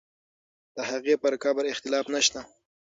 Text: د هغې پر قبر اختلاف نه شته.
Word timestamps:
د 0.75 0.77
هغې 0.89 1.15
پر 1.23 1.33
قبر 1.43 1.63
اختلاف 1.73 2.05
نه 2.13 2.19
شته. 2.25 2.41